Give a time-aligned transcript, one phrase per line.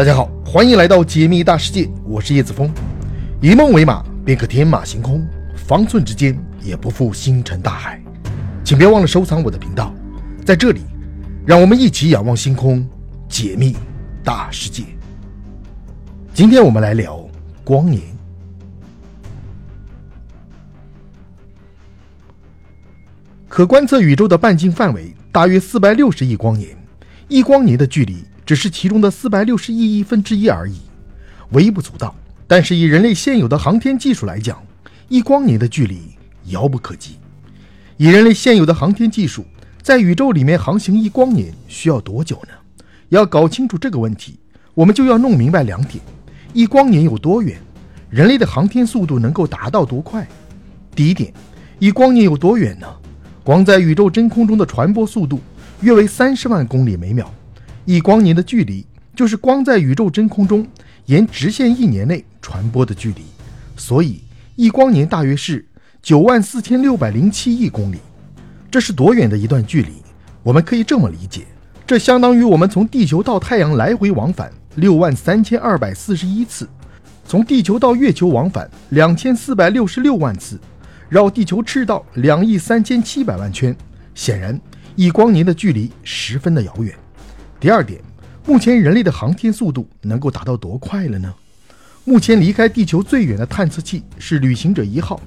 [0.00, 2.72] 大家好，欢迎来到解密大世界，我是叶子峰。
[3.38, 5.22] 以梦为马，便可天马行空，
[5.54, 8.02] 方寸之间也不负星辰大海。
[8.64, 9.94] 请别忘了收藏我的频道，
[10.42, 10.80] 在这里，
[11.44, 12.82] 让我们一起仰望星空，
[13.28, 13.76] 解密
[14.24, 14.84] 大世界。
[16.32, 17.22] 今天我们来聊
[17.62, 18.00] 光年。
[23.50, 26.74] 可观测宇宙的半径范围大约四百六十亿光年，
[27.28, 28.24] 一光年的距离。
[28.50, 30.74] 只是其中的四百六十亿亿分之一而已，
[31.52, 32.12] 微不足道。
[32.48, 34.60] 但是以人类现有的航天技术来讲，
[35.08, 36.00] 一光年的距离
[36.46, 37.12] 遥不可及。
[37.96, 39.44] 以人类现有的航天技术，
[39.80, 42.84] 在宇宙里面航行一光年需要多久呢？
[43.10, 44.36] 要搞清楚这个问题，
[44.74, 46.02] 我们就要弄明白两点：
[46.52, 47.56] 一光年有多远？
[48.08, 50.26] 人类的航天速度能够达到多快？
[50.96, 51.32] 第一点，
[51.78, 52.88] 一光年有多远呢？
[53.44, 55.38] 光在宇宙真空中的传播速度
[55.82, 57.32] 约为三十万公里每秒。
[57.84, 60.66] 一光年的距离就是光在宇宙真空中
[61.06, 63.22] 沿直线一年内传播的距离，
[63.76, 64.22] 所以
[64.54, 65.66] 一光年大约是
[66.02, 67.98] 九万四千六百零七亿公里。
[68.70, 69.90] 这是多远的一段距离？
[70.42, 71.46] 我们可以这么理解：
[71.86, 76.68] 这相当于我们从地球到太阳来回往返六万三千二百四十一次，
[77.26, 80.60] 从地球到月球往返两千四百六十六万次，
[81.08, 83.74] 绕地球赤道两亿三千七百万圈。
[84.14, 84.58] 显然，
[84.94, 86.94] 一光年的距离十分的遥远。
[87.60, 88.00] 第二点，
[88.46, 91.34] 目前人类的航天速度能够达到多快了呢？
[92.04, 95.20] 目前离开地球最远的探测器是旅行者一号，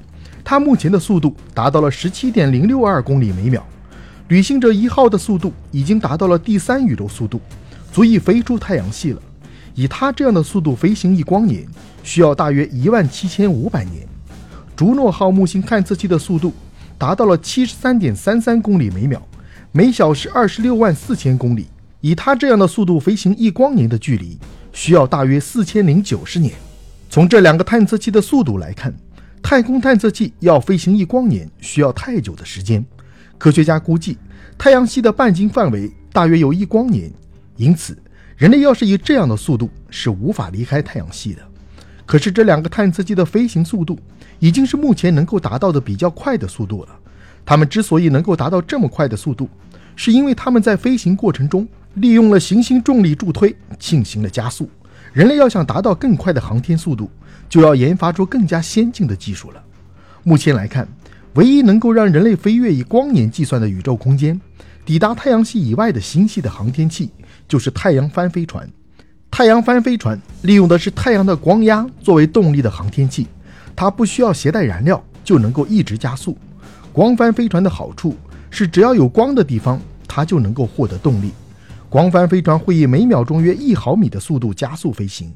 [0.43, 3.63] 它目前的速度达到了十七点零六二公里每秒。
[4.29, 7.39] 旅行者一号的速度已经达到了第三宇宙速度，
[7.91, 9.21] 足以飞出太阳系了。
[9.75, 11.67] 以它这样的速度飞行一光年，
[12.01, 14.07] 需要大约一万七千五百年。
[14.75, 16.51] 竹诺号木星探测器的速度
[16.97, 19.21] 达到了七十三点三三公里每秒，
[19.71, 21.67] 每小时二十六万四千公里。
[22.03, 24.37] 以它这样的速度飞行一光年的距离，
[24.73, 26.53] 需要大约四千零九十年。
[27.09, 28.93] 从这两个探测器的速度来看，
[29.41, 32.85] 太空探测器要飞行一光年需要太久的时间。
[33.37, 34.17] 科学家估计，
[34.57, 37.09] 太阳系的半径范围大约有一光年，
[37.55, 37.97] 因此
[38.35, 41.41] 人类要是以这样的速度是无法离开太阳系的。
[42.05, 43.97] 可是这两个探测器的飞行速度
[44.39, 46.89] 已经是目前能够达到的比较快的速度了。
[47.45, 49.47] 它们之所以能够达到这么快的速度，
[49.95, 51.65] 是因为它们在飞行过程中。
[51.95, 54.69] 利用了行星重力助推进行了加速。
[55.11, 57.09] 人类要想达到更快的航天速度，
[57.47, 59.63] 就要研发出更加先进的技术了。
[60.23, 60.87] 目前来看，
[61.35, 64.39] 唯一能够让人类飞跃以光年计算的宇宙空间，
[64.85, 67.11] 抵达太阳系以外的星系的航天器，
[67.47, 68.67] 就是太阳帆飞船。
[69.29, 73.27] 太阳帆飞船利用的是太阳的光压作为动力的航天器，
[73.75, 76.37] 它不需要携带燃料就能够一直加速。
[76.91, 78.15] 光帆飞船的好处
[78.49, 81.31] 是，只要有光的地方，它就能够获得动力。
[81.93, 85.31] 光帆飞船会以每秒钟约一毫米的速度加速飞行，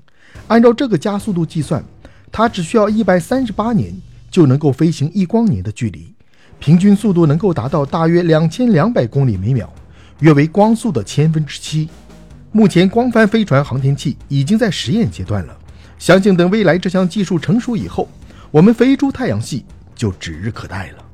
[0.47, 1.83] 按照这个加速度计算，
[2.31, 3.95] 它只需要一百三十八年
[4.31, 6.11] 就能够飞行一光年的距离，
[6.57, 9.71] 平均速度能够达到大约两千两百公里每秒，
[10.21, 11.87] 约为光速的千分之七。
[12.51, 15.55] 目前，光帆飞船航天器已经在实验阶段了，
[15.99, 18.09] 相信等未来这项技术成熟以后，
[18.49, 19.63] 我们飞出太阳系
[19.95, 21.06] 就指日可待了。